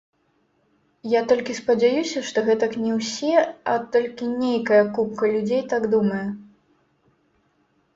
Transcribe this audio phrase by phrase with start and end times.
[1.11, 3.37] Я толькі спадзяюся, што гэтак не ўсе,
[3.75, 6.29] а толькі нейкая купка людзей так думае.